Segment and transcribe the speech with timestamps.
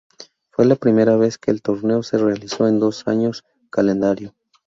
[0.49, 4.33] Fue la primera vez que el torneo se realizó en dos años calendario.